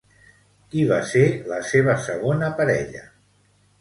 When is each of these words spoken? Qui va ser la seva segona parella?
Qui 0.71 0.85
va 0.93 0.97
ser 1.11 1.21
la 1.53 1.59
seva 1.73 1.95
segona 2.07 2.49
parella? 2.63 3.05